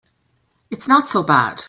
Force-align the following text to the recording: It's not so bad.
It's 0.71 0.87
not 0.87 1.09
so 1.09 1.21
bad. 1.23 1.59